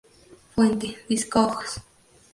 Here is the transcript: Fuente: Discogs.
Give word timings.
Fuente: 0.55 0.97
Discogs. 1.07 1.79